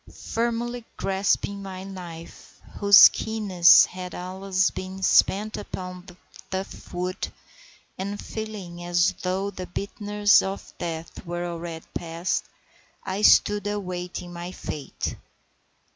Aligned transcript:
Firmly 0.31 0.83
grasping 0.97 1.61
my 1.61 1.83
knife, 1.83 2.59
whose 2.79 3.07
keenness 3.09 3.85
had, 3.85 4.15
alas, 4.15 4.71
been 4.71 5.03
spent 5.03 5.57
upon 5.57 6.07
the 6.07 6.17
tough 6.49 6.91
wood, 6.91 7.27
and 7.99 8.19
feeling 8.19 8.83
as 8.83 9.13
though 9.21 9.51
the 9.51 9.67
bitterness 9.67 10.41
of 10.41 10.73
death 10.79 11.23
were 11.23 11.45
already 11.45 11.85
past, 11.93 12.45
I 13.03 13.21
stood 13.21 13.67
awaiting 13.67 14.33
my 14.33 14.51
fate. 14.51 15.17